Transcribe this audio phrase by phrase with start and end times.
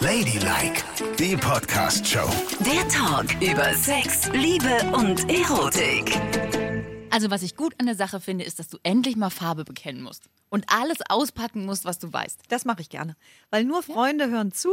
[0.00, 0.82] Ladylike,
[1.18, 2.28] die Podcast-Show.
[2.60, 6.18] Der Talk über Sex, Liebe und Erotik.
[7.10, 10.02] Also was ich gut an der Sache finde, ist, dass du endlich mal Farbe bekennen
[10.02, 12.42] musst und alles auspacken musst, was du weißt.
[12.48, 13.16] Das mache ich gerne.
[13.50, 14.70] Weil nur Freunde hören zu,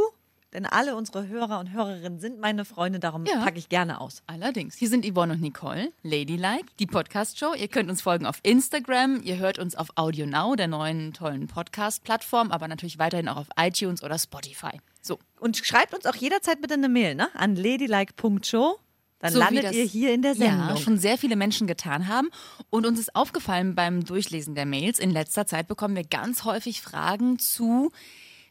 [0.53, 3.43] denn alle unsere Hörer und Hörerinnen sind meine Freunde, darum Ja.
[3.43, 4.23] packe ich gerne aus.
[4.27, 4.75] Allerdings.
[4.75, 7.53] Hier sind Yvonne und Nicole, Ladylike, die Podcast-Show.
[7.53, 11.47] Ihr könnt uns folgen auf Instagram, ihr hört uns auf Audio Now, der neuen tollen
[11.47, 14.79] Podcast-Plattform, aber natürlich weiterhin auch auf iTunes oder Spotify.
[15.01, 15.19] So.
[15.39, 17.29] Und schreibt uns auch jederzeit bitte eine Mail ne?
[17.35, 18.77] an ladylike.show.
[19.19, 20.69] Dann So landet ihr hier in der Sendung.
[20.69, 22.29] Ja, schon sehr viele Menschen getan haben.
[22.69, 26.81] Und uns ist aufgefallen beim Durchlesen der Mails, in letzter Zeit bekommen wir ganz häufig
[26.81, 27.91] Fragen zu,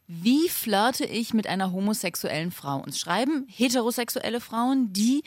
[0.08, 2.78] wie flirte ich mit einer homosexuellen Frau?
[2.78, 5.22] Uns schreiben heterosexuelle Frauen, die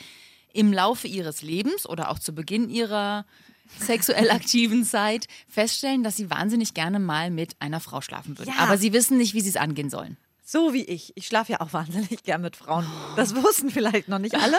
[0.52, 3.24] im Laufe ihres Lebens oder auch zu Beginn ihrer
[3.78, 8.52] sexuell aktiven Zeit feststellen, dass sie wahnsinnig gerne mal mit einer Frau schlafen würden.
[8.56, 8.60] Ja.
[8.60, 10.16] Aber sie wissen nicht, wie sie es angehen sollen.
[10.44, 11.12] So wie ich.
[11.14, 12.84] Ich schlafe ja auch wahnsinnig gern mit Frauen.
[13.14, 14.56] Das wussten vielleicht noch nicht alle.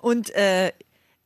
[0.00, 0.72] Und äh,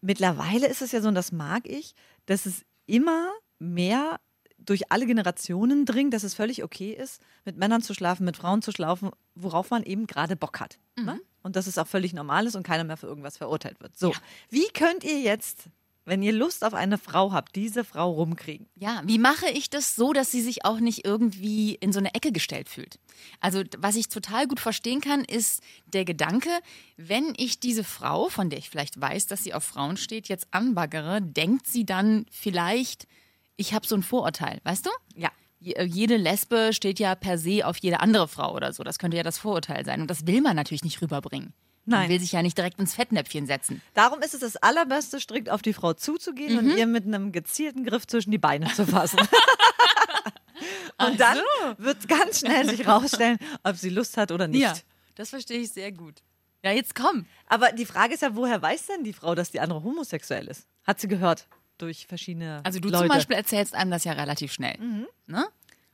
[0.03, 1.95] mittlerweile ist es ja so, und das mag ich,
[2.27, 4.21] dass es immer mehr
[4.67, 8.63] durch alle Generationen dringt, dass es völlig okay ist, mit Männern zu schlafen, mit Frauen
[8.63, 10.79] zu schlafen, worauf man eben gerade Bock hat.
[10.97, 11.21] Ne?
[11.43, 13.99] Und dass es auch völlig normal ist und keiner mehr für irgendwas verurteilt wird.
[13.99, 14.15] So,
[14.49, 15.69] wie könnt ihr jetzt,
[16.07, 18.67] wenn ihr Lust auf eine Frau habt, diese Frau rumkriegen?
[18.77, 22.15] Ja, wie mache ich das so, dass sie sich auch nicht irgendwie in so eine
[22.15, 22.99] Ecke gestellt fühlt?
[23.41, 26.51] Also, was ich total gut verstehen kann, ist der Gedanke,
[26.97, 30.47] wenn ich diese Frau, von der ich vielleicht weiß, dass sie auf Frauen steht, jetzt
[30.51, 33.07] anbaggere, denkt sie dann vielleicht,
[33.57, 34.91] ich habe so ein Vorurteil, weißt du?
[35.15, 35.31] Ja.
[35.65, 38.83] Äh, Jede Lesbe steht ja per se auf jede andere Frau oder so.
[38.83, 40.01] Das könnte ja das Vorurteil sein.
[40.01, 41.55] Und das will man natürlich nicht rüberbringen.
[41.87, 42.09] Man Nein.
[42.09, 43.83] will sich ja nicht direkt ins Fettnäpfchen setzen.
[43.93, 47.85] Darum ist es das Allerbeste, strikt auf die Frau zuzugehen und ihr mit einem gezielten
[47.85, 49.19] Griff zwischen die Beine zu fassen.
[50.99, 51.39] und dann
[51.77, 54.63] wird ganz schnell sich rausstellen, ob sie Lust hat oder nicht.
[54.63, 54.75] Ja,
[55.17, 56.23] das verstehe ich sehr gut.
[56.63, 57.27] Ja, jetzt komm.
[57.49, 60.67] Aber die Frage ist ja, woher weiß denn die Frau, dass die andere homosexuell ist?
[60.85, 61.47] Hat sie gehört
[61.79, 63.05] durch verschiedene Also du Leute.
[63.05, 64.79] zum Beispiel erzählst einem das ja relativ schnell.
[65.27, 65.47] Ne?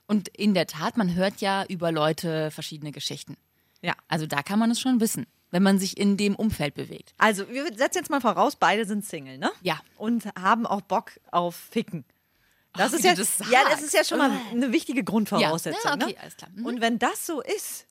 [0.07, 3.37] Und in der Tat, man hört ja über Leute verschiedene Geschichten.
[3.81, 3.95] Ja.
[4.09, 7.15] Also da kann man es schon wissen, wenn man sich in dem Umfeld bewegt.
[7.19, 9.51] Also wir setzen jetzt mal voraus, beide sind Single, ne?
[9.63, 9.81] Ja.
[9.97, 12.05] Und haben auch Bock auf Ficken.
[12.75, 15.81] Das Ach, ist ja, das ja, das ist ja schon mal eine wichtige Grundvoraussetzung.
[15.85, 16.21] Ja, okay, ne?
[16.21, 16.51] alles klar.
[16.55, 16.67] Mhm.
[16.67, 17.87] Und wenn das so ist,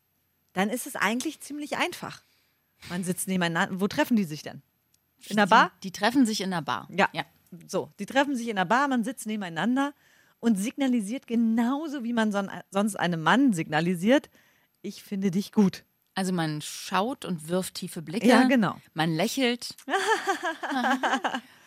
[0.54, 2.22] dann ist es eigentlich ziemlich einfach.
[2.90, 3.80] Man sitzt nebeneinander.
[3.82, 4.62] Wo treffen die sich denn?
[5.28, 5.72] In der Bar?
[5.84, 6.88] Die, die treffen sich in der Bar.
[6.92, 7.10] Ja.
[7.12, 7.26] ja.
[7.68, 9.94] So, die treffen sich in der Bar, man sitzt nebeneinander
[10.40, 14.30] und signalisiert genauso, wie man son sonst einem Mann signalisiert,
[14.82, 15.84] ich finde dich gut.
[16.16, 18.28] Also man schaut und wirft tiefe Blicke.
[18.28, 18.76] Ja, genau.
[18.94, 19.76] Man lächelt.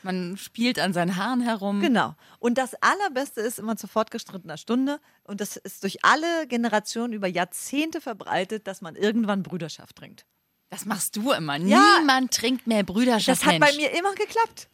[0.03, 1.81] man spielt an seinen Haaren herum.
[1.81, 2.15] Genau.
[2.38, 7.28] Und das Allerbeste ist immer zu fortgeschrittener Stunde und das ist durch alle Generationen über
[7.28, 10.26] Jahrzehnte verbreitet, dass man irgendwann Brüderschaft trinkt.
[10.69, 11.56] Das machst du immer.
[11.56, 11.98] Ja.
[12.00, 13.28] Niemand trinkt mehr Brüderschaft.
[13.28, 13.71] Das hat Mensch.
[13.71, 14.69] bei mir immer geklappt.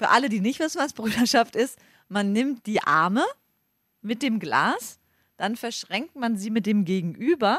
[0.00, 1.78] Für alle, die nicht wissen, was Brüderschaft ist,
[2.08, 3.22] man nimmt die Arme
[4.00, 4.98] mit dem Glas,
[5.36, 7.58] dann verschränkt man sie mit dem Gegenüber,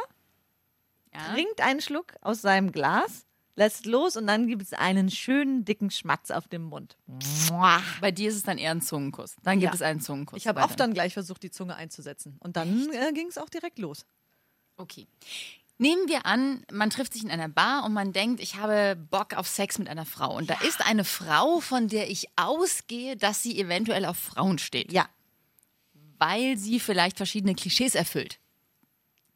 [1.13, 1.33] Ja.
[1.35, 5.91] trinkt einen Schluck aus seinem Glas, lässt los und dann gibt es einen schönen dicken
[5.91, 6.97] Schmatz auf dem Mund.
[8.01, 9.35] Bei dir ist es dann eher ein Zungenkuss.
[9.43, 9.75] Dann gibt Ja.
[9.75, 10.37] es einen Zungenkuss.
[10.39, 12.37] Ich habe oft dann gleich versucht, die Zunge einzusetzen.
[12.39, 14.03] Und dann äh, ging es auch direkt los.
[14.77, 15.05] Okay.
[15.81, 19.33] Nehmen wir an, man trifft sich in einer Bar und man denkt, ich habe Bock
[19.33, 20.37] auf Sex mit einer Frau.
[20.37, 24.91] Und da ist eine Frau, von der ich ausgehe, dass sie eventuell auf Frauen steht.
[24.91, 25.09] Ja.
[26.19, 28.37] Weil sie vielleicht verschiedene Klischees erfüllt,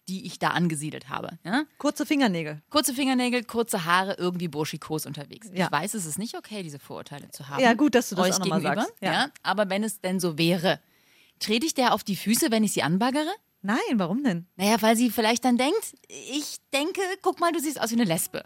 [0.08, 1.40] die ich da angesiedelt habe.
[1.44, 1.64] Ja?
[1.80, 2.62] Kurze Fingernägel.
[2.70, 5.50] Kurze Fingernägel, kurze Haare, irgendwie burschikos unterwegs.
[5.52, 5.66] Ja.
[5.66, 7.64] Ich weiß, es ist nicht okay, diese Vorurteile zu haben.
[7.64, 8.94] Ja, gut, dass du das euch auch gegenüber, sagst.
[9.02, 9.12] Ja.
[9.12, 9.32] Ja.
[9.42, 10.80] Aber wenn es denn so wäre,
[11.40, 13.34] trete ich der auf die Füße, wenn ich sie anbaggere?
[13.66, 14.46] Nein, warum denn?
[14.58, 18.04] Naja, weil sie vielleicht dann denkt, ich denke, guck mal, du siehst aus wie eine
[18.04, 18.44] Lesbe.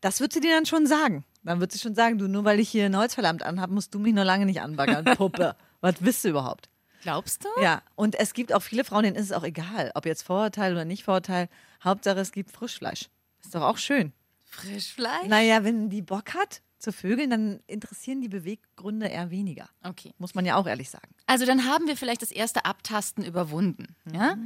[0.00, 1.24] Das wird sie dir dann schon sagen.
[1.44, 4.00] Dann wird sie schon sagen, du, nur weil ich hier ein Holzverlammt anhabe, musst du
[4.00, 5.54] mich noch lange nicht anbaggern, Puppe.
[5.80, 6.68] Was bist du überhaupt?
[7.02, 7.62] Glaubst du?
[7.62, 10.72] Ja, und es gibt auch viele Frauen, denen ist es auch egal, ob jetzt Vorurteil
[10.72, 11.48] oder nicht Vorurteil.
[11.84, 13.08] Hauptsache, es gibt Frischfleisch.
[13.40, 14.12] Ist doch auch schön.
[14.50, 15.28] Frischfleisch?
[15.28, 19.68] Naja, wenn die Bock hat zu vögeln, dann interessieren die Beweggründe eher weniger.
[19.82, 20.14] Okay.
[20.18, 21.08] Muss man ja auch ehrlich sagen.
[21.26, 23.96] Also dann haben wir vielleicht das erste Abtasten überwunden.
[24.12, 24.36] Ja?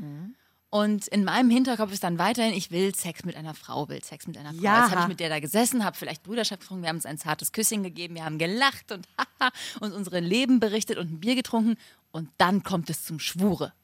[0.70, 4.26] Und in meinem Hinterkopf ist dann weiterhin, ich will Sex mit einer Frau, will Sex
[4.26, 4.62] mit einer Frau.
[4.62, 4.82] Ja.
[4.84, 7.19] Jetzt habe ich mit der da gesessen, habe vielleicht Brüderschaft getrunken, wir haben uns ein
[7.19, 11.34] zartes Küsschen gegeben, wir haben gelacht und haha, uns unsere Leben berichtet und ein Bier
[11.34, 11.76] getrunken.
[12.11, 13.75] Und dann kommt es zum Schwure.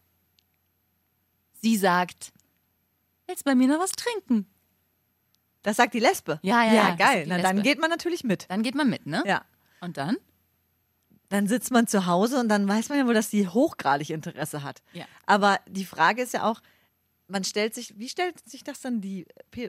[1.61, 2.33] Sie sagt,
[3.27, 4.47] willst bei mir noch was trinken?
[5.63, 6.39] Das sagt die Lesbe.
[6.43, 7.25] Ja, ja, ja, geil.
[7.29, 8.47] Na, dann geht man natürlich mit.
[8.49, 9.23] Dann geht man mit, ne?
[9.27, 9.43] Ja.
[9.81, 10.17] Und dann?
[11.29, 14.63] Dann sitzt man zu Hause und dann weiß man ja wohl, dass die hochgradig Interesse
[14.63, 14.83] hat.
[14.93, 15.05] Ja.
[15.27, 16.61] Aber die Frage ist ja auch,
[17.27, 19.27] man stellt sich, wie stellt sich das dann die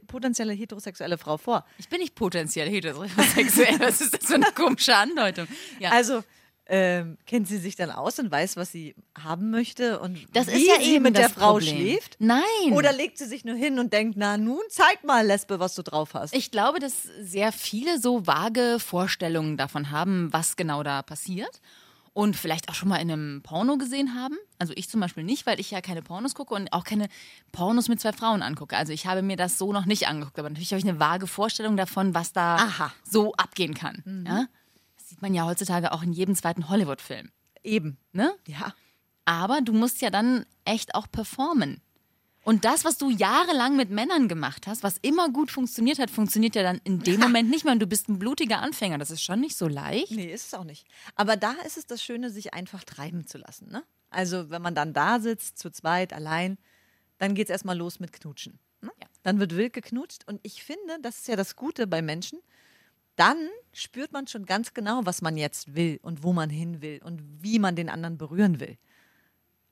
[0.08, 1.66] potenzielle heterosexuelle Frau vor?
[1.78, 3.80] Ich bin nicht potenziell heterosexuell.
[3.80, 5.48] Was ist das für eine komische Andeutung?
[5.80, 5.92] Ja.
[5.92, 6.24] Also
[6.72, 10.52] ähm, kennt sie sich dann aus und weiß, was sie haben möchte und Das wie
[10.52, 11.76] ist ja sie mit der Frau Problem.
[11.76, 12.16] schläft?
[12.20, 12.44] Nein.
[12.72, 15.82] Oder legt sie sich nur hin und denkt, na nun zeig mal, Lesbe, was du
[15.82, 16.34] drauf hast.
[16.36, 21.60] Ich glaube, dass sehr viele so vage Vorstellungen davon haben, was genau da passiert.
[22.14, 24.36] Und vielleicht auch schon mal in einem Porno gesehen haben.
[24.58, 27.08] Also ich zum Beispiel nicht, weil ich ja keine Pornos gucke und auch keine
[27.52, 28.76] Pornos mit zwei Frauen angucke.
[28.76, 30.38] Also ich habe mir das so noch nicht angeguckt.
[30.38, 32.92] Aber natürlich habe ich eine vage Vorstellung davon, was da Aha.
[33.04, 34.26] so abgehen kann.
[34.28, 34.48] Ja?
[35.20, 37.30] Das sieht man ja heutzutage auch in jedem zweiten Hollywood-Film.
[37.62, 37.98] Eben.
[38.14, 38.34] Ne?
[38.48, 38.74] Ja.
[39.26, 41.82] Aber du musst ja dann echt auch performen.
[42.46, 46.56] Und das, was du jahrelang mit Männern gemacht hast, was immer gut funktioniert hat, funktioniert
[46.56, 47.74] ja dann in dem Moment nicht mehr.
[47.74, 48.98] Und du bist ein blutiger Anfänger.
[48.98, 50.12] Das ist schon nicht so leicht.
[50.12, 50.88] Nee, ist es auch nicht.
[51.16, 53.70] Aber da ist es das Schöne, sich einfach treiben zu lassen.
[53.70, 53.84] Ne?
[54.12, 56.58] Also, wenn man dann da sitzt, zu zweit, allein,
[57.18, 58.58] dann geht es erstmal los mit Knutschen.
[58.80, 58.92] Ne?
[59.02, 59.08] Ja.
[59.24, 60.26] Dann wird wild geknutscht.
[60.28, 62.40] Und ich finde, das ist ja das Gute bei Menschen.
[63.20, 67.02] Dann spürt man schon ganz genau, was man jetzt will und wo man hin will
[67.04, 68.78] und wie man den anderen berühren will.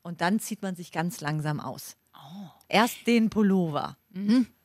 [0.02, 1.96] Und dann zieht man sich ganz langsam aus.
[2.68, 3.96] Erst den Pullover,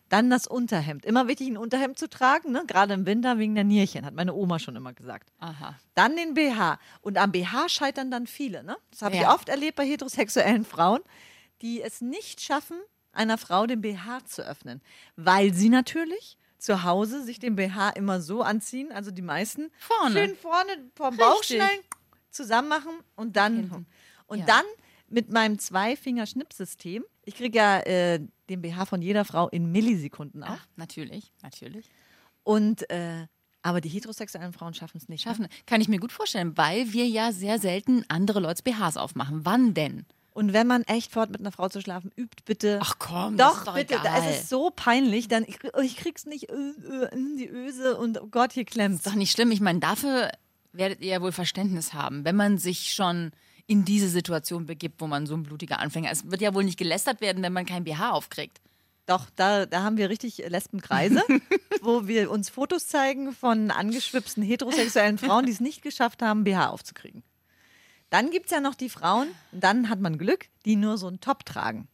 [0.09, 1.05] dann das Unterhemd.
[1.05, 2.65] Immer wichtig, ein Unterhemd zu tragen, ne?
[2.67, 5.33] gerade im Winter wegen der Nierchen, hat meine Oma schon immer gesagt.
[5.39, 5.79] Aha.
[5.95, 6.81] Dann den BH.
[7.03, 8.65] Und am BH scheitern dann viele.
[8.65, 8.77] Ne?
[8.91, 9.33] Das habe ich Ja.
[9.33, 11.03] oft erlebt bei heterosexuellen Frauen,
[11.61, 12.77] die es nicht schaffen,
[13.13, 14.83] einer Frau den BH zu öffnen.
[15.15, 19.71] Weil sie natürlich zu Hause sich den BH immer so anziehen, also die meisten.
[19.79, 20.15] Vorne.
[20.15, 21.61] Schön vorne vom Bauch Richtig.
[22.31, 23.57] zusammen machen und dann.
[23.57, 23.87] Hinten.
[24.27, 24.47] Und Ja.
[24.47, 24.65] dann
[25.09, 27.05] mit meinem Zwei-Finger-Schnippsystem.
[27.25, 30.59] Ich kriege ja äh, den BH von jeder Frau in Millisekunden auf.
[30.61, 31.91] Ach, natürlich, natürlich.
[32.45, 33.27] Und äh,
[33.65, 35.25] aber die heterosexuellen Frauen schaffen es nicht.
[35.25, 35.31] ne?
[35.31, 35.49] Schaffen.
[35.67, 39.45] Kann ich mir gut vorstellen, weil wir ja sehr selten andere Leute BHs aufmachen.
[39.45, 40.07] Wann denn?
[40.35, 42.79] Und wenn man echt fort mit einer Frau zu schlafen, übt bitte.
[42.83, 44.01] Ach komm, das doch, ist doch bitte.
[44.03, 45.29] Da ist es so peinlich.
[45.29, 49.05] Dann ich, ich krieg's nicht in die Öse und oh Gott, hier klemmt's.
[49.05, 49.51] Ist doch nicht schlimm.
[49.51, 50.31] Ich meine, dafür
[50.73, 53.33] werdet ihr ja wohl Verständnis haben, wenn man sich schon
[53.67, 56.25] in diese Situation begibt, wo man so ein blutiger Anfänger ist.
[56.25, 58.61] Es wird ja wohl nicht gelästert werden, wenn man kein BH aufkriegt.
[59.07, 61.23] Doch, da, da haben wir richtig Lesbenkreise,
[61.83, 66.69] wo wir uns Fotos zeigen von angeschwipsten heterosexuellen Frauen, die es nicht geschafft haben, BH
[66.69, 67.23] aufzukriegen.
[68.13, 71.07] Dann gibt es ja noch die Frauen, und dann hat man Glück, die nur so
[71.07, 71.89] einen Top tragen.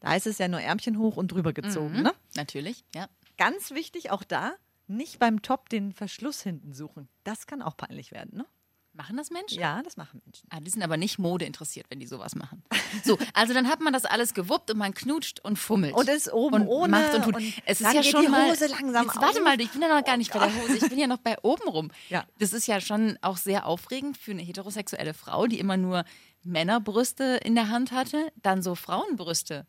[0.00, 2.02] Da ist es ja nur Ärmchen hoch und drüber gezogen.
[2.02, 2.12] Ne?
[2.36, 3.08] Natürlich, ja.
[3.38, 4.52] Ganz wichtig auch da,
[4.86, 7.08] nicht beim Top den Verschluss hinten suchen.
[7.24, 8.36] Das kann auch peinlich werden.
[8.36, 8.46] Ne?
[8.94, 9.58] Machen das Menschen?
[9.58, 10.46] Ja, das machen Menschen.
[10.50, 12.62] Ah, die sind aber nicht Mode interessiert, wenn die sowas machen.
[13.04, 15.94] So, also dann hat man das alles gewuppt und man knutscht und fummelt.
[15.94, 17.36] Und ist oben und ohne macht und tut.
[17.36, 18.50] und es ist ja schon die mal.
[18.50, 20.76] Hose langsam jetzt warte mal, ich bin ja noch gar nicht bei der Hose.
[20.76, 21.90] Ich bin ja noch bei oben rum.
[22.10, 22.26] Ja.
[22.38, 26.04] Das ist ja schon auch sehr aufregend für eine heterosexuelle Frau, die immer nur
[26.42, 29.66] Männerbrüste in der Hand hatte, dann so Frauenbrüste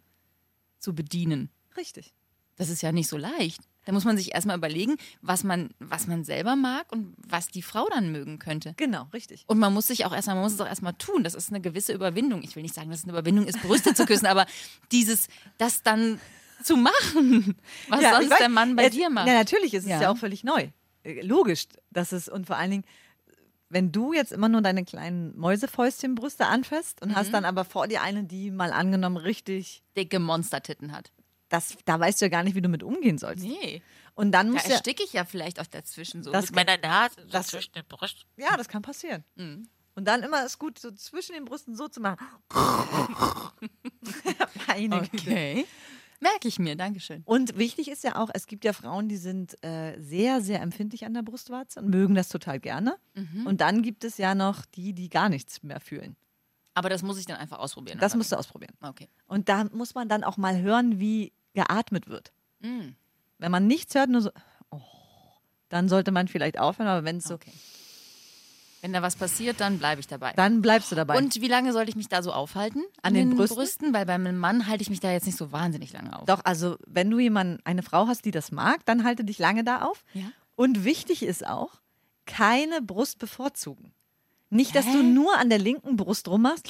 [0.80, 1.50] zu bedienen.
[1.78, 2.14] Richtig.
[2.58, 3.62] Das ist ja nicht so leicht.
[3.86, 7.62] Da muss man sich erstmal überlegen, was man, was man selber mag und was die
[7.62, 8.74] Frau dann mögen könnte.
[8.78, 9.44] Genau, richtig.
[9.48, 11.24] Und man muss sich auch erstmal, man muss es auch erstmal tun.
[11.24, 12.44] Das ist eine gewisse Überwindung.
[12.44, 14.46] Ich will nicht sagen, dass es eine Überwindung ist, Brüste zu küssen, aber
[14.92, 15.28] dieses,
[15.58, 16.20] das dann
[16.64, 17.56] zu machen,
[17.90, 19.28] was Ja, sonst weiß, der Mann bei jetzt- dir macht.
[19.28, 20.02] Ja, natürlich ist es Ja.
[20.04, 20.70] ja auch völlig neu.
[21.04, 22.84] Äh, Logisch, dass es und vor allen Dingen,
[23.70, 27.16] wenn du jetzt immer nur deine kleinen Mäusefäustchenbrüste anfasst und Mhm.
[27.16, 31.12] hast dann aber vor dir eine, die mal angenommen richtig, Dicke Monstertitten hat.
[31.54, 33.44] Das, da weißt du ja gar nicht, wie du mit umgehen sollst.
[33.46, 33.82] Nee.
[34.16, 36.32] Und dann Da musst du ja, ersticke ich ja vielleicht auch dazwischen so.
[36.32, 38.24] Das mit meiner Nase so das- zwischen den Brüsten.
[38.38, 39.24] ja, das kann passieren.
[39.36, 39.68] Mhm.
[39.96, 42.18] Und dann immer ist gut, so zwischen den Brüsten so zu machen.
[44.68, 45.18] Meine Güte.
[45.30, 45.66] Okay.
[46.20, 47.22] Merke ich mir, Dankeschön.
[47.26, 51.06] Und wichtig ist ja auch, es gibt ja Frauen, die sind äh, sehr, sehr empfindlich
[51.06, 52.96] an der Brustwarze und mögen das total gerne.
[53.14, 53.46] Mhm.
[53.46, 56.16] Und dann gibt es ja noch die, die gar nichts mehr fühlen.
[56.76, 58.00] Aber das muss ich dann einfach ausprobieren.
[58.00, 58.74] Das musst du ausprobieren.
[58.82, 59.10] Okay.
[59.28, 62.32] Und da muss man dann auch mal hören, wie geatmet wird.
[62.62, 62.90] Mm.
[63.38, 64.32] Wenn man nichts hört, nur so,
[64.70, 64.80] oh,
[65.70, 67.52] dann sollte man vielleicht aufhören, aber wenn es so, Okay.
[68.84, 70.34] Wenn da was passiert, dann bleibe ich dabei.
[70.36, 71.18] dann bleibst du dabei.
[71.18, 72.84] Und wie lange sollte ich mich da so aufhalten?
[73.02, 73.94] An den Brüsten?
[73.94, 76.26] Weil beim Mann halte ich mich da jetzt nicht so wahnsinnig lange auf.
[76.26, 79.64] Doch, also wenn du jemanden, eine Frau hast, die das mag, dann halte dich lange
[79.64, 80.04] da auf.
[80.14, 80.26] Ja.
[80.58, 81.80] Und wichtig ist auch,
[82.26, 83.94] keine Brust bevorzugen.
[84.50, 84.92] Nicht, dass Hä?
[84.92, 86.68] du nur an der linken Brust rummachst,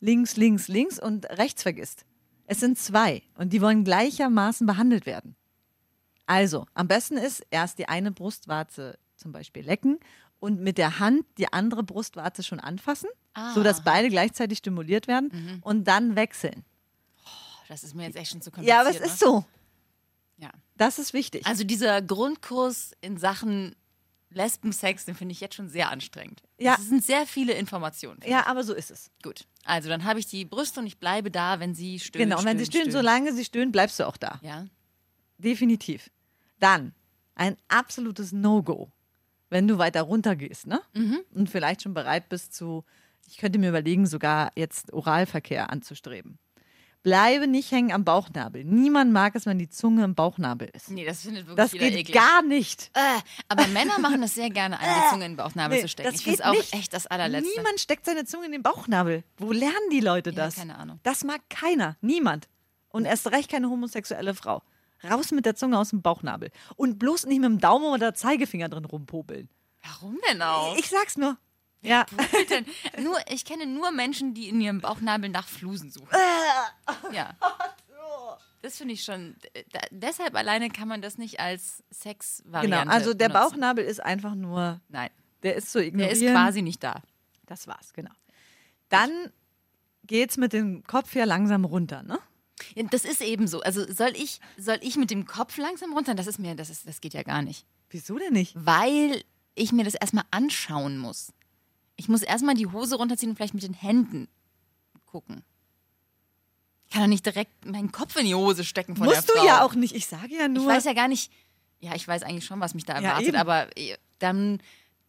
[0.00, 2.04] links, links, links und rechts vergisst.
[2.52, 5.36] Es sind zwei und die wollen gleichermaßen behandelt werden.
[6.26, 9.98] Also, am besten ist erst die eine Brustwarze zum Beispiel lecken
[10.38, 13.54] und mit der Hand die andere Brustwarze schon anfassen, Ah.
[13.54, 16.62] sodass beide gleichzeitig stimuliert werden und dann wechseln.
[17.68, 18.76] Das ist mir jetzt echt schon zu kompliziert.
[18.76, 19.26] Ja, aber es ist ne?
[19.28, 19.44] so.
[20.36, 20.50] Ja.
[20.76, 21.46] Das ist wichtig.
[21.46, 23.74] Also dieser Grundkurs in Sachen
[24.34, 26.42] Lesbensex, den finde ich jetzt schon sehr anstrengend.
[26.58, 26.76] Ja.
[26.76, 28.20] Das sind sehr viele Informationen.
[28.26, 29.10] Ja, aber so ist es.
[29.22, 29.46] Gut.
[29.64, 32.24] Also dann habe ich die Brüste und ich bleibe da, wenn sie stöhnt.
[32.24, 34.40] Genau, und wenn sie stöhnen, solange sie stöhnen, bleibst du auch da.
[34.42, 34.66] Ja.
[35.38, 36.10] Definitiv.
[36.58, 36.94] Dann
[37.34, 38.90] ein absolutes No-Go,
[39.48, 40.80] wenn du weiter runter gehst, ne?
[41.34, 42.84] Und vielleicht schon bereit bist zu,
[43.26, 46.38] ich könnte mir überlegen, sogar jetzt Oralverkehr anzustreben.
[47.02, 48.62] Bleibe nicht hängen am Bauchnabel.
[48.64, 50.88] Niemand mag es, wenn die Zunge im Bauchnabel ist.
[50.90, 52.14] Nee, das findet wirklich Das jeder geht eklig.
[52.14, 52.90] gar nicht.
[52.94, 53.00] Äh,
[53.48, 56.10] aber Männer machen das sehr gerne, eine die Zunge in den Bauchnabel Nee, zu stecken.
[56.10, 56.72] das ich finde geht auch nicht.
[56.74, 57.50] echt das allerletzte.
[57.56, 59.24] Niemand steckt seine Zunge in den Bauchnabel.
[59.36, 60.54] Wo lernen die Leute Ja, das?
[60.56, 61.00] keine Ahnung.
[61.02, 61.96] Das mag keiner.
[62.02, 62.48] Niemand.
[62.90, 64.62] Und erst recht keine homosexuelle Frau.
[65.02, 66.52] Raus mit der Zunge aus dem Bauchnabel.
[66.76, 69.48] Und bloß nicht mit dem Daumen oder Zeigefinger drin rumpobeln.
[69.82, 70.76] Warum denn auch?
[70.76, 71.36] Ich sag's nur.
[71.82, 72.06] Ja.
[72.48, 72.64] denn?
[73.04, 76.08] Nur, ich kenne nur Menschen, die in ihrem Bauchnabel nach Flusen suchen.
[77.12, 77.34] Ja.
[78.62, 79.34] Das finde ich schon.
[79.72, 82.00] Da, deshalb alleine kann man das nicht als Genau.
[82.02, 83.50] Sexvariante Also der benutzen.
[83.50, 85.10] Bauchnabel ist einfach nur, Nein,
[85.42, 86.12] der ist der ignorieren.
[86.16, 87.02] ist quasi nicht da.
[87.46, 88.12] Das war's, genau.
[88.88, 89.10] Dann
[90.04, 92.20] geht's mit dem Kopf ja langsam runter, ne?
[92.76, 93.62] Ja, Das ist eben so.
[93.62, 96.14] Also soll ich, soll ich mit dem Kopf langsam runter?
[96.14, 97.66] Das ist mir, das ist, das geht ja gar nicht.
[97.90, 98.54] Wieso denn nicht?
[98.56, 99.24] Weil
[99.56, 101.32] ich mir das erstmal anschauen muss.
[101.96, 104.28] Ich muss erstmal die Hose runterziehen und vielleicht mit den Händen
[105.06, 105.42] gucken.
[106.86, 109.40] Ich kann doch nicht direkt meinen Kopf in die Hose stecken von Musst der du
[109.40, 109.46] Frau.
[109.46, 109.94] ja auch nicht.
[109.94, 110.66] Ich sage ja Ich nur.
[110.66, 111.32] weiß ja gar nicht.
[111.80, 113.36] Ja, ich weiß eigentlich schon, was mich da Ja, erwartet, eben.
[113.38, 114.60] aber äh, dann,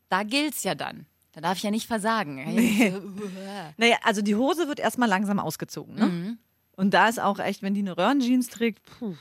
[0.09, 1.05] da gilt's ja dann.
[1.33, 2.37] Da darf ich ja nicht versagen.
[3.77, 6.05] Naja, also die Hose wird erstmal langsam ausgezogen, ne?
[6.05, 6.37] Mhm.
[6.75, 9.15] Und da ist auch echt, wenn die eine Röhrenjeans trägt, puh,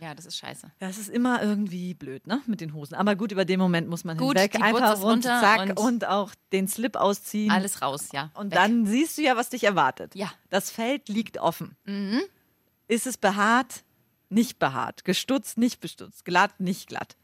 [0.00, 0.70] Ja, das ist scheiße.
[0.78, 2.40] das ist immer irgendwie blöd, ne?
[2.46, 2.94] Mit den Hosen.
[2.94, 4.60] Aber gut, über den Moment muss man Gut, hinweg.
[4.62, 7.50] Einfach runter zack, und- und, auch den Slip ausziehen.
[7.50, 8.30] Alles raus, ja.
[8.34, 8.58] Und Weg.
[8.58, 10.14] dann siehst du ja, was dich erwartet.
[10.14, 10.30] Ja.
[10.50, 11.76] Das Feld liegt offen.
[11.84, 12.20] Mhm.
[12.86, 13.82] Ist es behaart?
[14.28, 15.04] Nicht behaart.
[15.04, 15.58] Gestutzt?
[15.58, 16.24] Nicht bestutzt.
[16.24, 16.60] Glatt?
[16.60, 17.16] Nicht glatt.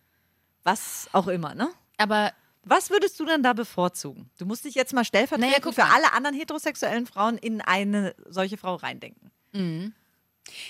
[0.63, 1.69] Was auch immer, ne?
[1.99, 2.33] Aber
[2.67, 4.31] Was würdest du dann da bevorzugen?
[4.39, 8.57] Du musst dich jetzt mal stellvertretend Naja, für alle anderen heterosexuellen Frauen in eine solche
[8.57, 9.31] Frau reindenken.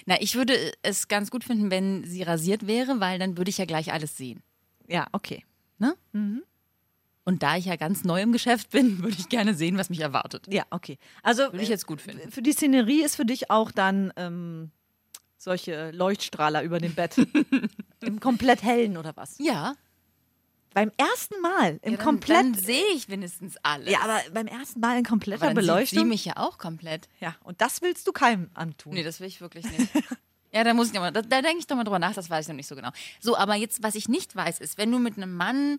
[0.06, 3.58] Na, ich würde es ganz gut finden, wenn sie rasiert wäre, weil dann würde ich
[3.58, 4.42] ja gleich alles sehen.
[4.86, 5.44] Ja, okay.
[5.78, 5.96] Ne?
[7.24, 10.00] Und da ich ja ganz neu im Geschäft bin, würde ich gerne sehen, was mich
[10.00, 10.46] erwartet.
[10.48, 10.98] Ja, okay.
[11.22, 12.30] Also Würde ich jetzt gut finden.
[12.30, 14.70] für die Szenerie ist für dich auch dann ähm,
[15.38, 17.16] solche Leuchtstrahler über dem Bett.
[18.02, 19.36] Im komplett hellen oder was?
[19.38, 19.74] Ja,
[20.74, 22.36] Beim ersten Mal im ja dann, komplett.
[22.36, 23.90] dann sehe ich wenigstens alles.
[23.90, 26.00] ja, aber beim ersten Mal in kompletter aber dann Beleuchtung.
[26.00, 27.08] sie mich ja auch komplett.
[27.20, 28.92] ja, und das willst du keinem antun.
[28.92, 29.88] Nee, das will ich wirklich nicht.
[30.52, 32.28] ja, da muss ich noch mal, da, da denke ich doch mal drüber nach, das
[32.28, 32.90] weiß ich noch nicht so genau.
[33.20, 35.78] So, aber jetzt, was ich nicht weiß, ist, wenn du mit einem Mann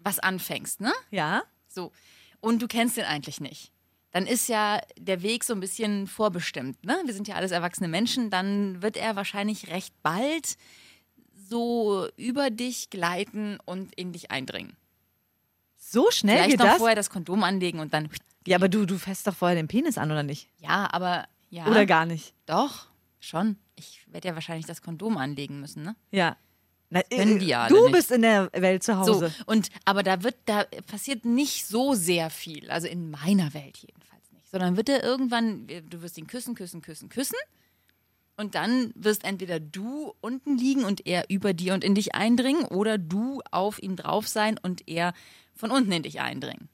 [0.00, 0.92] was anfängst, ne?
[1.10, 1.42] Ja?
[1.66, 1.90] So,
[2.40, 3.72] und du kennst den eigentlich nicht.
[4.10, 7.00] Dann ist ja der Weg so ein bisschen vorbestimmt, ne?
[7.04, 10.56] Wir sind ja alles erwachsene Menschen, dann wird er wahrscheinlich recht bald
[11.48, 14.76] so über dich gleiten und in dich eindringen.
[15.76, 16.78] So schnell Vielleicht geht noch das?
[16.78, 18.08] vorher das Kondom anlegen und dann.
[18.46, 20.48] Ja, aber du, du fässt doch vorher den Penis an, oder nicht?
[20.58, 21.66] Ja, aber ja.
[21.66, 22.34] Oder gar nicht?
[22.46, 22.86] Doch,
[23.20, 23.56] schon.
[23.76, 25.96] Ich werde ja wahrscheinlich das Kondom anlegen müssen, ne?
[26.10, 26.36] Ja.
[26.90, 27.92] Na, können äh, die ja alle du nicht.
[27.96, 29.34] bist in der Welt zu So, Hause.
[29.46, 32.70] und aber da wird, da passiert nicht so sehr viel.
[32.70, 34.50] Also in meiner Welt jedenfalls nicht.
[34.50, 37.36] Sondern wird er irgendwann, du wirst ihn küssen, küssen, küssen, küssen.
[38.38, 42.64] Und dann wirst entweder du unten liegen und er über dir und in dich eindringen
[42.64, 45.12] oder du auf ihm drauf sein und er
[45.56, 46.68] von unten in dich eindringen.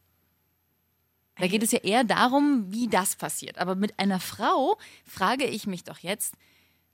[1.36, 3.56] Da geht es ja eher darum, wie das passiert.
[3.56, 6.34] Aber mit einer Frau frage ich mich doch jetzt,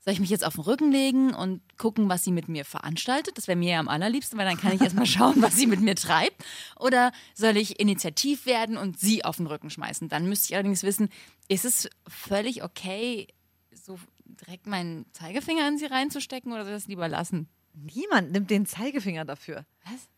[0.05, 3.37] soll ich mich jetzt auf den Rücken legen und gucken, was sie mit mir veranstaltet?
[3.37, 5.81] Das wäre mir ja am allerliebsten, weil dann kann ich erstmal schauen, was sie mit
[5.81, 6.45] mir treibt.
[6.79, 10.09] Oder soll ich initiativ werden und sie auf den Rücken schmeißen?
[10.09, 11.11] Dann müsste ich allerdings wissen,
[11.49, 13.27] ist es völlig okay,
[13.73, 13.99] so
[14.37, 17.49] direkt meinen Zeigefinger in sie reinzustecken oder soll ich das lieber lassen?
[17.75, 19.65] Niemand nimmt den Zeigefinger dafür.
[19.85, 20.09] Was?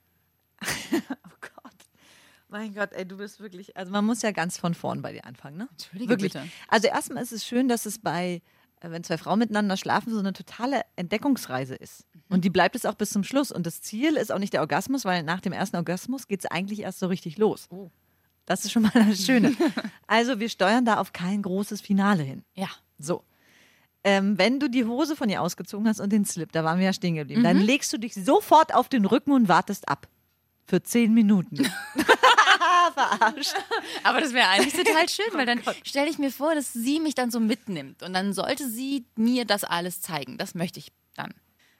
[1.24, 1.72] Oh Gott.
[2.48, 3.76] Mein Gott, ey, du bist wirklich.
[3.76, 5.68] Also, man muss ja ganz von vorn bei dir anfangen, ne?
[5.72, 6.32] Entschuldige wirklich.
[6.34, 6.48] bitte.
[6.68, 8.42] Also, erstmal ist es schön, dass es bei,
[8.80, 12.06] äh, wenn zwei Frauen miteinander schlafen, so eine totale Entdeckungsreise ist.
[12.14, 12.20] Mhm.
[12.28, 13.50] Und die bleibt es auch bis zum Schluss.
[13.50, 16.46] Und das Ziel ist auch nicht der Orgasmus, weil nach dem ersten Orgasmus geht es
[16.46, 17.68] eigentlich erst so richtig los.
[17.70, 17.90] Oh.
[18.44, 19.54] Das ist schon mal das Schöne.
[20.06, 22.44] also, wir steuern da auf kein großes Finale hin.
[22.54, 22.68] Ja.
[22.98, 23.24] So.
[24.04, 26.86] Ähm, wenn du die Hose von ihr ausgezogen hast und den Slip, da waren wir
[26.86, 30.08] ja stehen geblieben, dann legst du dich sofort auf den Rücken und wartest ab.
[30.66, 31.64] Für zehn Minuten.
[32.94, 33.54] Verarscht.
[34.02, 37.14] Aber das wäre eigentlich total schön, weil dann stelle ich mir vor, dass sie mich
[37.14, 40.38] dann so mitnimmt und dann sollte sie mir das alles zeigen.
[40.38, 41.32] Das möchte ich dann.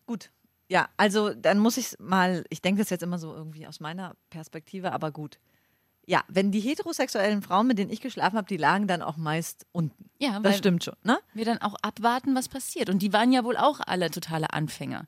[0.07, 0.31] Gut.
[0.69, 4.17] Ja, also dann muss ich mal, ich denke das jetzt immer so irgendwie aus meiner
[4.31, 5.39] Perspektive, aber gut.
[6.13, 9.65] Ja, wenn die heterosexuellen Frauen, mit denen ich geschlafen habe, die lagen dann auch meist
[9.73, 10.11] unten.
[10.19, 11.19] Ja, das stimmt schon, ne?
[11.33, 12.91] wir dann auch abwarten, was passiert.
[12.91, 15.07] Und die waren ja wohl auch alle totale Anfänger.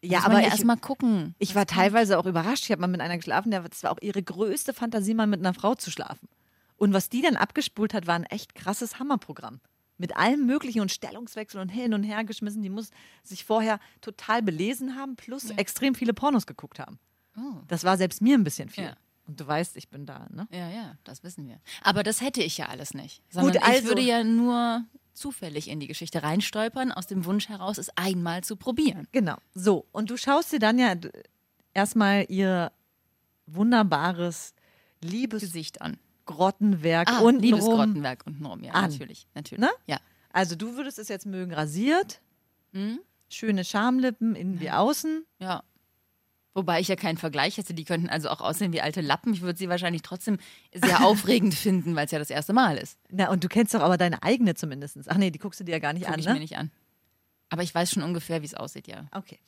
[0.00, 1.34] Ja, aber ja ich- erstmal gucken.
[1.40, 2.62] Ich war teilweise auch überrascht.
[2.66, 5.40] Ich habe mal mit einer geschlafen, der, das war auch ihre größte Fantasie, mal mit
[5.40, 6.28] einer Frau zu schlafen.
[6.76, 9.58] Und was die dann abgespult hat, war ein echt krasses Hammerprogramm.
[9.96, 12.62] Mit allem Möglichen und Stellungswechsel und hin und her geschmissen.
[12.62, 12.90] Die muss
[13.24, 17.00] sich vorher total belesen haben, plus extrem viele Pornos geguckt haben.
[17.36, 17.56] Oh.
[17.66, 18.84] Das war selbst mir ein bisschen viel.
[18.84, 18.96] Ja.
[19.28, 20.48] Und du weißt, ich bin da, ne?
[20.50, 21.60] Ja, ja, das wissen wir.
[21.82, 23.22] Aber das hätte ich ja alles nicht.
[23.30, 27.48] Sondern Gut, also- ich würde ja nur zufällig in die Geschichte reinstolpern, aus dem Wunsch
[27.48, 29.06] heraus, es einmal zu probieren.
[29.12, 29.36] Genau.
[29.54, 29.86] So.
[29.92, 30.94] Und du schaust dir dann ja
[31.74, 32.72] erstmal ihr
[33.46, 34.54] wunderbares
[35.00, 35.98] Gesicht an.
[36.28, 37.40] Liebesgrottenwerk Ah, untenrum.
[37.42, 38.90] Liebesgrottenwerk untenrum, ja, an.
[38.90, 39.26] natürlich.
[39.34, 39.60] natürlich.
[39.64, 39.70] Ne?
[39.86, 39.98] Ja.
[40.30, 42.20] Also du würdest es jetzt mögen rasiert,
[42.72, 43.00] Mhm.
[43.30, 45.24] schöne Schamlippen innen wie außen.
[45.38, 45.62] Ja.
[46.54, 47.74] Wobei ich ja keinen Vergleich hätte.
[47.74, 49.32] Die könnten also auch aussehen wie alte Lappen.
[49.32, 50.38] Ich würde sie wahrscheinlich trotzdem
[50.74, 52.98] sehr aufregend finden, weil es ja das erste Mal ist.
[53.10, 54.98] Na, und du kennst doch aber deine eigene zumindest.
[55.08, 56.32] Ach nee, die guckst du dir ja gar nicht Gucke an, ich ne?
[56.34, 56.70] mir nicht an.
[57.50, 59.06] Aber ich weiß schon ungefähr, wie es aussieht, ja.
[59.12, 59.38] Okay.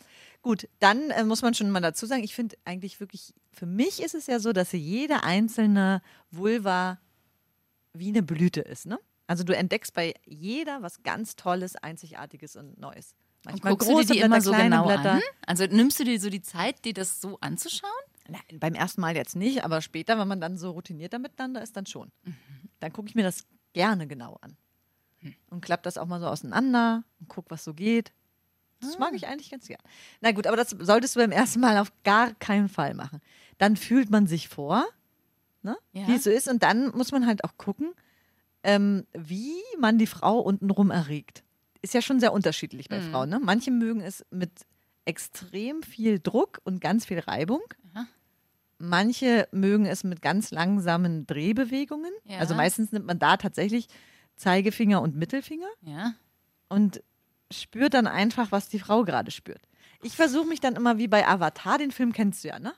[0.42, 4.02] Gut, dann äh, muss man schon mal dazu sagen, ich finde eigentlich wirklich, für mich
[4.02, 6.99] ist es ja so, dass jede einzelne Vulva
[7.92, 8.99] wie eine Blüte ist, ne?
[9.26, 13.14] Also du entdeckst bei jeder was ganz Tolles, Einzigartiges und Neues.
[13.44, 15.12] Manchmal guckst du große dir die Blätter, immer so genau Blätter.
[15.12, 15.23] an?
[15.47, 17.90] Also nimmst du dir so die Zeit, dir das so anzuschauen?
[18.28, 21.76] Nein, beim ersten Mal jetzt nicht, aber später, wenn man dann so routinierter miteinander ist,
[21.76, 22.12] dann schon.
[22.78, 24.56] Dann gucke ich mir das gerne genau an.
[25.50, 28.12] Und klappe das auch mal so auseinander und gucke, was so geht.
[28.80, 29.80] Das mag ich eigentlich ganz gern.
[30.20, 33.20] Na gut, aber das solltest du beim ersten Mal auf gar keinen Fall machen.
[33.59, 34.87] Dann fühlt man sich vor,
[35.62, 35.76] ne?
[35.92, 36.06] Ja.
[36.09, 36.49] wie es so ist.
[36.49, 37.92] Und dann muss man halt auch gucken,
[38.62, 41.42] ähm, wie man die Frau untenrum erregt.
[41.82, 43.30] Ist ja schon sehr unterschiedlich bei Frauen.
[43.30, 43.40] Ne?
[43.40, 44.50] Manche mögen es mit
[45.06, 47.62] extrem viel Druck und ganz viel Reibung.
[48.82, 52.12] Manche mögen es mit ganz langsamen Drehbewegungen.
[52.25, 52.38] Ja.
[52.38, 53.88] Also meistens nimmt man da tatsächlich
[54.37, 56.14] Zeigefinger und Mittelfinger Ja.
[56.70, 57.02] und
[57.52, 59.60] spürt dann einfach, was die Frau gerade spürt.
[60.02, 62.72] Ich versuche mich dann immer wie bei Avatar, den Film kennst du ja, ne?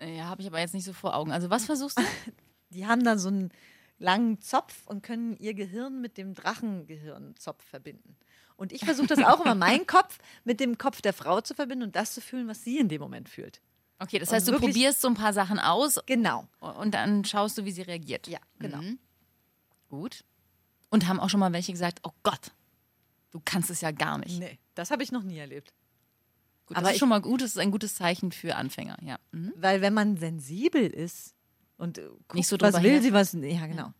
[0.00, 1.32] Ja, habe ich aber jetzt nicht so vor Augen.
[1.32, 2.02] Also was versuchst du?
[2.70, 3.50] Die haben dann so einen
[3.98, 8.16] langen Zopf und können ihr Gehirn mit dem Drachengehirnzopf verbinden.
[8.56, 11.84] Und ich versuche das auch immer, meinen Kopf mit dem Kopf der Frau zu verbinden
[11.84, 13.60] und das zu fühlen, was sie in dem Moment fühlt.
[13.98, 16.46] Okay, das Und heißt, du wirklich- probierst so ein paar Sachen aus Genau.
[16.60, 18.26] und dann schaust du, wie sie reagiert.
[18.28, 18.78] Ja, genau.
[18.78, 18.98] Mhm.
[19.88, 20.24] Gut.
[20.90, 22.52] Und haben auch schon mal welche gesagt, oh Gott,
[23.30, 24.38] du kannst es ja gar nicht.
[24.38, 25.72] Nee, das habe ich noch nie erlebt.
[26.66, 29.18] Gut, Aber das ist schon mal gut, das ist ein gutes Zeichen für Anfänger, ja.
[29.32, 29.52] Mhm.
[29.56, 31.34] Weil wenn man sensibel ist
[31.76, 33.32] und äh, guckt, Nicht so was will her- sie, was.
[33.34, 33.92] Ja, genau.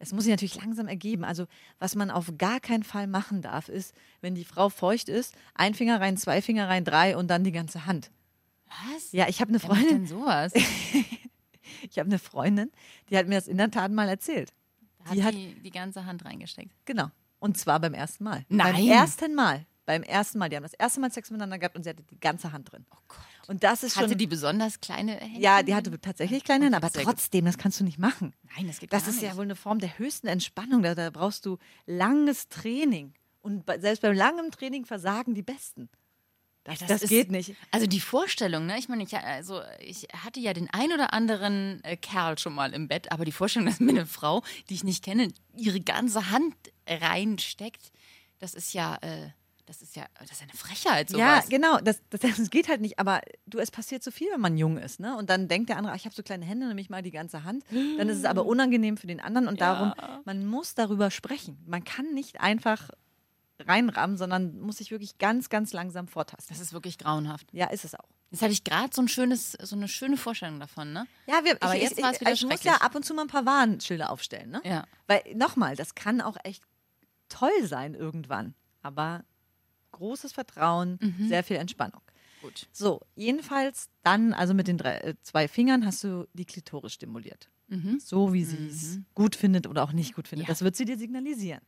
[0.00, 1.24] Es muss sich natürlich langsam ergeben.
[1.24, 1.46] Also,
[1.78, 5.74] was man auf gar keinen Fall machen darf, ist, wenn die Frau feucht ist, ein
[5.74, 8.10] Finger rein, zwei Finger rein, drei und dann die ganze Hand.
[8.94, 9.10] Was?
[9.12, 10.52] Ja, ich habe eine Wer macht Freundin, denn sowas?
[11.90, 12.70] ich habe eine Freundin,
[13.10, 14.52] die hat mir das in der Tat mal erzählt.
[15.04, 16.72] Da Die hat hat- die, die ganze Hand reingesteckt.
[16.84, 17.06] Genau.
[17.40, 18.44] Und zwar beim ersten Mal.
[18.48, 18.74] Nein.
[18.74, 19.64] Beim ersten Mal.
[19.88, 20.50] Beim ersten Mal.
[20.50, 22.84] Die haben das erste Mal Sex miteinander gehabt und sie hatte die ganze Hand drin.
[22.90, 23.18] Oh Gott.
[23.48, 24.18] Und das ist Hatte schon.
[24.18, 25.40] die besonders kleine Hände?
[25.40, 28.34] ja, die hatte tatsächlich kleine Hände, aber trotzdem, das kannst du nicht machen.
[28.54, 29.30] Nein, das geht Das gar ist nicht.
[29.30, 30.82] ja wohl eine Form der höchsten Entspannung.
[30.82, 33.14] Da, da brauchst du langes Training.
[33.40, 35.88] Und bei, selbst beim langen Training versagen die Besten.
[36.64, 37.54] Das, das, ist- geht nicht.
[37.70, 38.78] Also die Vorstellung, ne?
[38.78, 42.74] Ich meine, ich, also ich hatte ja den ein oder anderen äh, Kerl schon mal
[42.74, 46.30] im Bett, aber die Vorstellung, dass mir eine Frau, die ich nicht kenne, ihre ganze
[46.30, 46.54] Hand
[46.86, 47.90] reinsteckt,
[48.38, 49.30] das ist ja, äh,
[49.68, 51.20] das ist ja, das ist eine Frechheit, sowas.
[51.20, 51.78] Ja, genau.
[51.78, 52.98] Das, das, das geht halt nicht.
[52.98, 54.98] Aber du, es passiert so viel, wenn man jung ist.
[54.98, 55.14] Ne?
[55.16, 57.44] Und dann denkt der andere, ach, ich habe so kleine Hände, nämlich mal die ganze
[57.44, 57.64] Hand.
[57.70, 59.46] Dann ist es aber unangenehm für den anderen.
[59.46, 59.92] Und darum,
[60.24, 61.58] man muss darüber sprechen.
[61.66, 62.90] Man kann nicht einfach
[63.60, 66.56] reinrammen, sondern muss sich wirklich ganz, ganz langsam vortasten.
[66.56, 67.48] Das ist wirklich grauenhaft.
[67.52, 68.08] Ja, ist es auch.
[68.30, 71.06] Jetzt habe ich gerade so ein schönes, so eine schöne Vorstellung davon, ne?
[71.26, 72.72] Ja, wir, Aber ich, jetzt ich, war es ich, wieder ich muss schrecklich.
[72.72, 74.50] ja ab und zu mal ein paar Warnschilder aufstellen.
[74.50, 74.60] Ne?
[74.64, 74.84] Ja.
[75.06, 76.62] Weil nochmal, das kann auch echt
[77.28, 78.54] toll sein irgendwann.
[78.82, 79.24] Aber
[79.98, 81.28] großes Vertrauen, Mhm.
[81.28, 82.00] sehr viel Entspannung.
[82.42, 82.68] Gut.
[82.72, 87.50] So, jedenfalls dann, also mit den drei, äh, zwei Fingern hast du die Klitoris stimuliert.
[87.98, 90.46] So wie sie es gut findet oder auch nicht gut findet.
[90.46, 90.48] Mhm.
[90.48, 90.52] Ja.
[90.54, 91.60] Das wird sie dir signalisieren.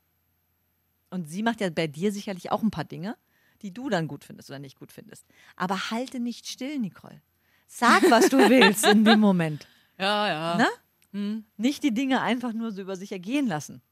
[1.10, 3.16] Und sie macht ja bei dir sicherlich auch ein paar Dinge,
[3.60, 5.26] die du dann gut findest oder nicht gut findest.
[5.56, 7.20] Aber halte nicht still, Nicole.
[7.66, 9.66] Sag, was du willst in dem Moment.
[9.98, 10.56] Ja, ja.
[10.56, 10.68] Ne?
[11.12, 11.44] Hm.
[11.58, 13.82] Nicht die Dinge einfach nur so über sich ergehen lassen.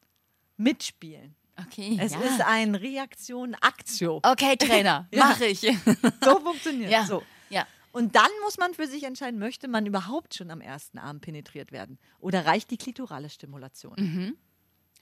[0.57, 1.35] Mitspielen.
[1.67, 1.99] Okay.
[2.01, 2.21] Es ja.
[2.21, 4.21] ist ein Reaktion, Aktio.
[4.23, 5.27] Okay, Trainer, Ja.
[5.27, 5.61] mach ich.
[6.23, 7.05] So funktioniert ja.
[7.05, 7.23] So.
[7.51, 7.67] ja.
[7.93, 11.73] Und dann muss man für sich entscheiden, möchte man überhaupt schon am ersten Abend penetriert
[11.73, 11.99] werden?
[12.21, 13.97] Oder reicht die klitorale Stimulation?
[13.99, 14.37] Mhm.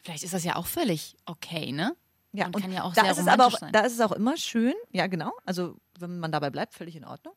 [0.03, 1.97] Vielleicht ist das ja auch völlig okay, ne?
[2.33, 3.73] Ja, und kann ja auch da sehr ist es aber auch, sein.
[3.73, 7.05] Da ist es auch immer schön, ja genau, also wenn man dabei bleibt, völlig in
[7.05, 7.35] Ordnung.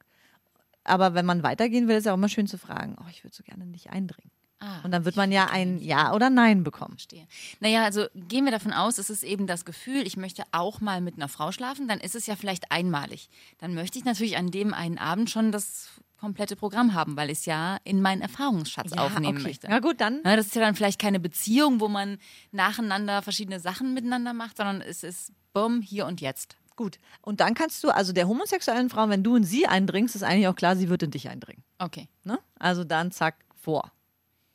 [0.84, 3.36] Aber wenn man weitergehen will, ist es auch immer schön zu fragen, oh, ich würde
[3.36, 4.32] so gerne nicht eindringen.
[4.60, 6.96] Ah, Und dann wird man ja ein Ja oder Nein bekommen.
[6.96, 7.26] Verstehe.
[7.62, 11.00] Naja, also gehen wir davon aus, es ist eben das Gefühl, ich möchte auch mal
[11.00, 13.30] mit einer Frau schlafen, dann ist es ja vielleicht einmalig.
[13.60, 17.40] Dann möchte ich natürlich an dem einen Abend schon das komplette Programm haben, weil ich
[17.40, 19.48] es ja in meinen Erfahrungsschatz aufnehmen okay.
[19.48, 19.68] möchte.
[19.68, 20.20] Ja gut, dann.
[20.24, 22.18] Na, das ist ja dann vielleicht keine Beziehung, wo man
[22.52, 26.58] nacheinander verschiedene Sachen miteinander macht, sondern es ist bumm, hier und jetzt.
[26.76, 26.98] Gut.
[27.22, 30.48] Und dann kannst du, also der homosexuellen Frau, wenn du in sie eindringst, ist eigentlich
[30.48, 31.64] auch klar, sie wird in dich eindringen.
[31.78, 32.10] Okay.
[32.24, 32.40] Ne?
[32.58, 33.92] Also dann zack, vor.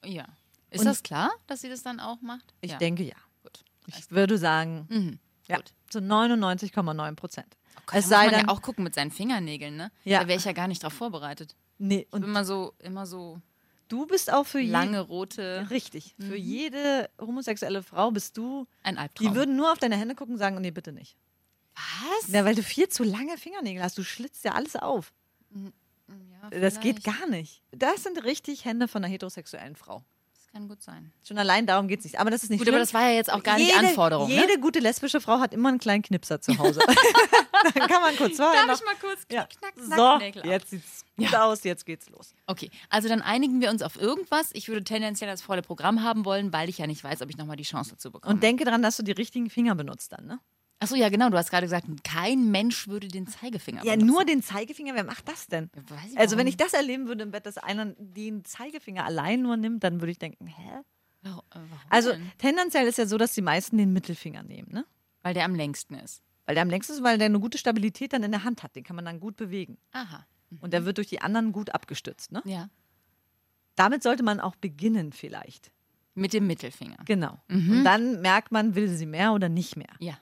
[0.06, 0.26] Ja.
[0.70, 2.52] Ist Und- das klar, dass sie das dann auch macht?
[2.60, 2.78] Ich ja.
[2.78, 3.14] denke ja.
[3.42, 3.64] Gut.
[3.86, 5.18] Ich würde sagen, Mhm.
[5.48, 5.72] ja, Gut.
[5.90, 7.56] zu 99,9 Prozent.
[7.86, 9.92] Gott, es sei muss man dann, ja auch gucken mit seinen Fingernägeln, ne?
[10.04, 10.20] Ja.
[10.22, 11.54] Da wäre ich ja gar nicht drauf vorbereitet.
[11.78, 13.40] nee, und immer so, immer so
[13.88, 16.22] du bist auch für lange rote, richtig, Mhm.
[16.28, 19.28] für jede homosexuelle Frau bist du, ein Albtraum.
[19.28, 21.16] die würden nur auf deine Hände gucken und sagen, oh, nee, bitte nicht.
[21.74, 22.28] Was?
[22.32, 25.12] Ja, weil du viel zu lange Fingernägel hast, du schlitzt ja alles auf.
[25.54, 25.60] Ja,
[26.50, 27.62] Das geht gar nicht.
[27.72, 30.04] Das sind richtig Hände von einer heterosexuellen Frau.
[30.34, 31.12] Das kann gut sein.
[31.26, 32.20] Schon allein darum geht es nicht.
[32.20, 32.74] Aber das ist nicht Gut, schlimm.
[32.76, 34.28] aber das war ja jetzt auch gar nicht jede, Anforderung.
[34.28, 34.34] ne?
[34.34, 36.80] Jede gute lesbische Frau hat immer einen kleinen Knipser zu Hause.
[37.74, 38.78] Dann kann man kurz vorher Darf noch.
[38.78, 39.46] ich mal kurz Ja.
[39.46, 42.34] knack, knack, So, Nägel jetzt sieht's gut aus, jetzt geht's los.
[42.46, 44.50] Okay, also dann einigen wir uns auf irgendwas.
[44.52, 47.38] Ich würde tendenziell das volle Programm haben wollen, weil ich ja nicht weiß, ob ich
[47.38, 48.34] nochmal die Chance dazu bekomme.
[48.34, 50.40] Und denke daran, dass du die richtigen Finger benutzt dann, ne?
[50.84, 54.06] Achso, ja genau, du hast gerade gesagt, kein Mensch würde den Zeigefinger Ja, benutzen.
[54.06, 55.70] nur den Zeigefinger, wer macht das denn?
[56.10, 59.56] Ich Also, wenn ich das erleben würde im Bett, dass einer den Zeigefinger allein nur
[59.56, 60.80] nimmt, dann würde ich denken, hä?
[61.22, 62.30] Warum, äh, warum Also, denn?
[62.38, 64.84] tendenziell ist ja so, dass die meisten den Mittelfinger nehmen, ne?
[65.22, 66.22] Weil der am längsten ist.
[66.44, 68.76] Weil der am längsten ist, weil der eine gute Stabilität dann in der Hand hat.
[68.76, 69.78] Den kann man dann gut bewegen.
[69.92, 70.26] Aha.
[70.60, 72.42] Und der wird durch die anderen gut abgestützt, ne?
[72.44, 72.68] Ja.
[73.74, 75.72] Damit sollte man auch beginnen, vielleicht.
[76.14, 76.98] Mit dem Mittelfinger.
[77.06, 77.40] Genau.
[77.48, 77.78] Mhm.
[77.78, 79.88] Und dann merkt man, will sie mehr oder nicht mehr.
[79.98, 80.18] Ja.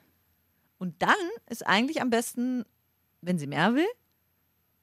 [0.83, 1.15] Und dann
[1.49, 2.65] ist eigentlich am besten,
[3.21, 3.87] wenn sie mehr will,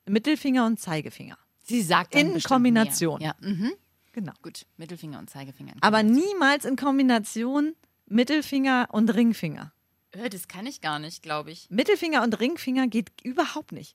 [0.09, 1.37] Mittelfinger und Zeigefinger.
[1.63, 3.19] Sie sagt dann In Kombination.
[3.19, 3.37] Mehr.
[3.39, 3.73] Ja, mhm.
[4.13, 4.33] Genau.
[4.41, 4.65] gut.
[4.79, 5.75] Mittelfinger und Zeigefinger.
[5.75, 7.75] in Aber niemals in Kombination
[8.07, 9.75] Mittelfinger und Ringfinger.
[10.13, 11.69] Äh, das kann ich gar nicht, glaube ich.
[11.69, 13.95] Mittelfinger und Ringfinger geht überhaupt nicht.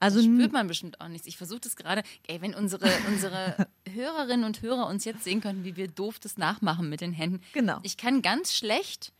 [0.00, 1.28] Also Das spürt man bestimmt auch nichts.
[1.28, 2.02] Ich versuche das gerade.
[2.26, 6.36] Ey, wenn unsere, unsere Hörerinnen und Hörer uns jetzt sehen könnten, wie wir doof das
[6.36, 7.40] nachmachen mit den Händen.
[7.52, 7.78] Genau.
[7.84, 9.12] Ich kann ganz schlecht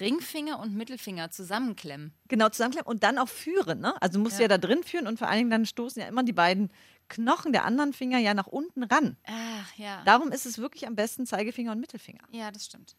[0.00, 2.12] Ringfinger und Mittelfinger zusammenklemmen.
[2.28, 3.80] genau zusammenklemmen und dann auch führen.
[3.80, 3.94] Ne?
[4.00, 4.42] Also du musst ja.
[4.42, 4.48] Ja.
[4.48, 6.70] da drin führen und vor allen Dingen dann stoßen ja immer die beiden
[7.08, 9.16] Knochen der anderen Finger ja nach unten ran.
[9.26, 10.02] Ach, ja.
[10.04, 12.22] Darum ist es wirklich am besten Zeigefinger und Mittelfinger.
[12.30, 12.96] ja, das stimmt.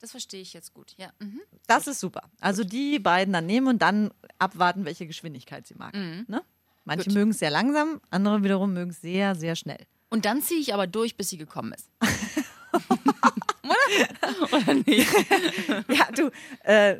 [0.00, 0.94] Das verstehe ich jetzt gut.
[0.96, 1.08] Ja.
[1.18, 1.40] Mhm.
[1.66, 2.22] Das ist super.
[2.40, 5.92] Also die beiden dann nehmen und dann abwarten, welche Geschwindigkeit sie mag.
[5.92, 6.42] Ne?
[6.84, 7.14] Manche Gut.
[7.14, 9.84] mögen es sehr langsam, andere wiederum mögen es sehr, sehr schnell.
[10.08, 11.90] Und dann ziehe ich aber durch, bis sie gekommen ist.
[14.52, 14.74] Oder?
[14.74, 15.08] Nicht?
[15.88, 16.30] Ja, du,
[16.64, 16.96] äh,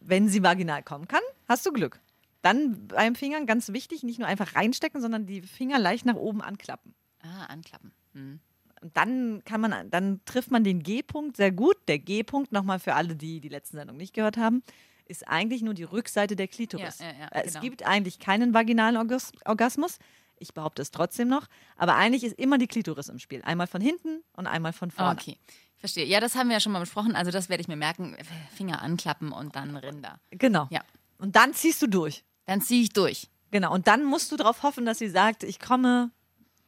[0.00, 2.00] wenn sie vaginal kommen kann, hast du Glück.
[2.42, 6.42] Dann beim Fingern ganz wichtig, nicht nur einfach reinstecken, sondern die Finger leicht nach oben
[6.42, 6.94] anklappen.
[7.22, 7.92] Ah, anklappen.
[8.14, 8.40] Mhm.
[8.80, 11.76] Und dann kann man, dann trifft man den G-Punkt sehr gut.
[11.86, 14.64] Der G-Punkt, nochmal für alle, die die letzten Sendung nicht gehört haben,
[15.06, 16.98] ist eigentlich nur die Rückseite der Klitoris.
[16.98, 17.62] Ja, ja, ja, Äh, es genau.
[17.62, 19.98] gibt eigentlich keinen vaginalen Orgas Orgasmus.
[20.38, 21.46] Ich behaupte es trotzdem noch.
[21.76, 23.42] Aber eigentlich ist immer die Klitoris im Spiel.
[23.42, 25.12] Einmal von hinten und einmal von vorne.
[25.20, 25.38] Okay,
[25.82, 26.06] verstehe.
[26.06, 27.14] Ja, das haben wir ja schon mal besprochen.
[27.14, 28.16] Also das werde ich mir merken.
[28.56, 30.18] Finger anklappen und dann Rinder.
[30.30, 30.66] Genau.
[30.70, 30.80] Ja.
[31.18, 32.24] Und dann ziehst du durch.
[32.46, 33.28] Dann ziehe ich durch.
[33.50, 33.72] Genau.
[33.72, 36.10] Und dann musst du darauf hoffen, dass sie sagt, ich komme,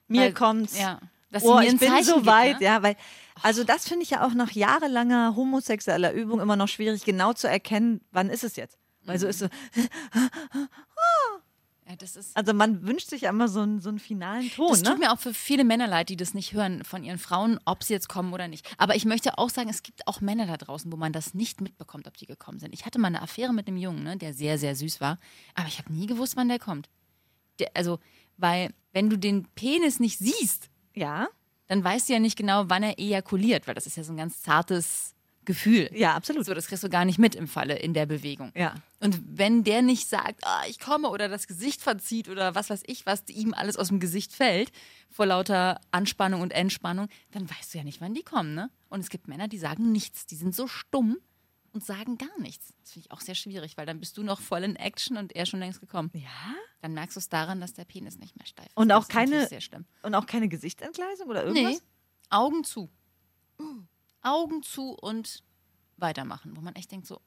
[0.09, 0.79] mir Weil- kommt's.
[0.79, 1.01] Ja.
[1.31, 2.67] Dass sie Oh, ich bin Zeichen so gibt, weit, ne?
[2.67, 2.97] ja, weil,
[3.43, 7.49] also das finde ich ja auch nach jahrelanger homosexueller Übung immer noch schwierig, genau zu
[7.49, 8.79] erkennen, wann ist es jetzt.
[9.03, 9.49] Weil so ist so,
[11.87, 11.95] Ja,
[12.35, 14.91] also man wünscht sich ja immer so einen, so einen finalen Ton, Das ne?
[14.91, 17.85] tut mir auch für viele Männer leid, die das nicht hören von ihren Frauen, ob
[17.85, 18.67] sie jetzt kommen oder nicht.
[18.79, 21.61] Aber ich möchte auch sagen, es gibt auch Männer da draußen, wo man das nicht
[21.61, 22.73] mitbekommt, ob die gekommen sind.
[22.73, 25.19] Ich hatte mal eine Affäre mit einem Jungen, ne, der sehr, sehr süß war,
[25.55, 26.89] aber ich habe nie gewusst, wann der kommt.
[27.59, 27.99] Der, also,
[28.39, 31.29] weil, wenn du den Penis nicht siehst, Ja,
[31.67, 34.17] dann weißt du ja nicht genau, wann er ejakuliert, weil das ist ja so ein
[34.17, 35.14] ganz zartes
[35.45, 35.91] Gefühl.
[35.95, 36.45] ja, absolut.
[36.47, 38.53] So, das kriegst du gar nicht mit im Falle in der Bewegung.
[38.57, 38.75] Ja.
[39.01, 42.83] Und wenn der nicht sagt, ah, ich komme oder das Gesicht verzieht oder was weiß
[42.87, 44.73] ich, was ihm alles aus dem Gesicht fällt,
[45.11, 48.71] vor lauter Anspannung und Entspannung, dann weißt du ja nicht, wann die kommen, ne?
[48.89, 51.19] Und es gibt Männer, die sagen nichts, die sind so stumm
[51.73, 52.73] und sagen gar nichts.
[52.81, 55.35] Das finde ich auch sehr schwierig, weil dann bist du noch voll in Action und
[55.35, 56.11] er schon längst gekommen.
[56.15, 56.55] Ja?
[56.81, 58.77] Dann merkst du es daran, dass der Penis nicht mehr steif ist.
[58.77, 59.85] Und Das auch keine- Sehr schlimm.
[60.03, 61.73] Und auch keine Gesichtsentgleisung oder irgendwas?
[61.75, 61.81] Nee,
[62.31, 62.89] Augen zu.
[64.25, 65.43] Augen zu und
[65.97, 67.21] weitermachen, wo man echt denkt so,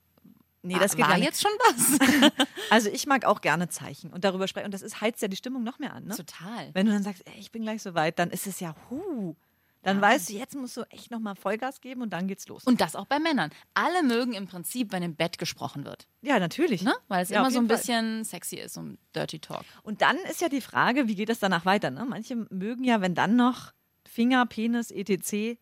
[0.63, 2.31] Nee, das ah, geht war jetzt schon was.
[2.69, 4.65] Also ich mag auch gerne Zeichen und darüber sprechen.
[4.65, 6.15] Und das ist, heizt ja die Stimmung noch mehr an, ne?
[6.17, 6.69] Total.
[6.73, 9.35] Wenn du dann sagst, ey, ich bin gleich so weit, dann ist es ja, hu.
[9.83, 12.65] Dann weißt du, jetzt musst du echt nochmal Vollgas geben und dann geht's los.
[12.65, 13.51] Und das auch bei Männern.
[13.73, 16.07] Alle mögen im Prinzip, wenn im Bett gesprochen wird.
[16.21, 16.81] ja, natürlich.
[16.81, 16.93] Ne?
[17.07, 17.77] Weil es Ja, immer so ein Fall.
[17.77, 19.63] bisschen sexy ist, so ein Dirty Talk.
[19.83, 21.91] Und dann ist ja die Frage, wie geht es danach weiter?
[21.91, 22.03] Ne?
[22.03, 23.71] Manche mögen ja, wenn dann noch
[24.05, 25.57] Finger, Penis, etc.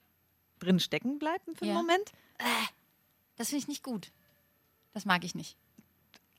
[0.59, 1.77] drin stecken bleibt für einen Ja.
[1.77, 2.11] Moment.
[3.35, 4.11] Das finde ich nicht gut.
[4.93, 5.57] Das mag ich nicht.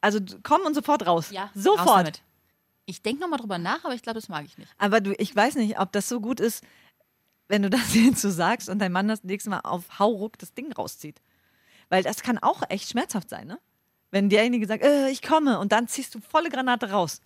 [0.01, 1.33] Also komm und sofort raus.
[1.35, 1.89] Raus Sofort.
[1.99, 2.23] damit.
[2.87, 4.71] Ich denke nochmal drüber nach, aber ich glaube, das mag ich nicht.
[4.79, 6.63] Aber du, ich weiß nicht, ob das so gut ist,
[7.49, 10.55] wenn du das jetzt so sagst und dein Mann das nächste Mal auf Hauruck das
[10.55, 11.21] Ding rauszieht.
[11.89, 13.59] Weil das kann auch echt schmerzhaft sein, ne?
[14.11, 17.21] Wenn derjenige sagt, äh, ich komme und dann ziehst du volle Granate raus.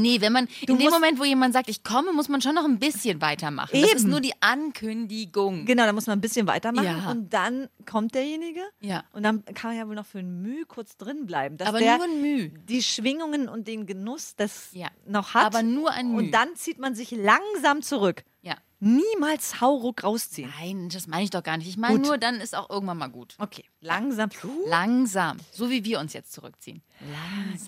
[0.00, 2.64] Nee, wenn man in dem Moment, wo jemand sagt, ich komme, muss man schon noch
[2.64, 3.70] ein bisschen weitermachen.
[3.80, 4.10] Das ist Eben.
[4.10, 5.64] nur die Ankündigung.
[5.66, 7.10] Genau, da muss man ein bisschen weitermachen Ja.
[7.10, 9.04] und dann kommt derjenige Ja.
[9.12, 11.56] und dann kann man ja wohl noch für ein Mühe kurz drin bleiben.
[11.64, 12.48] Aber der nur ein Mühe.
[12.68, 14.88] die Schwingungen und den Genuss das Ja.
[15.06, 15.44] noch hat.
[15.46, 16.18] Aber nur ein Mühe.
[16.18, 18.24] Und dann zieht man sich langsam zurück.
[18.42, 18.56] Ja.
[18.84, 20.52] Niemals Hauruck rausziehen.
[20.58, 21.68] Nein, das meine ich doch gar nicht.
[21.68, 22.04] Ich meine Gut.
[22.06, 23.36] nur, dann ist auch irgendwann mal gut.
[23.38, 24.28] Okay, langsam.
[24.66, 25.36] Langsam.
[25.52, 26.82] So wie wir uns jetzt zurückziehen.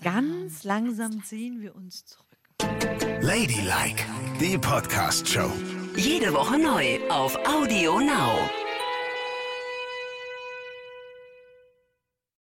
[0.03, 2.25] Ganz langsam ziehen wir uns zurück.
[3.21, 4.03] Ladylike,
[4.41, 5.49] die Podcast-Show.
[5.95, 8.49] Jede Woche neu auf Audio Now.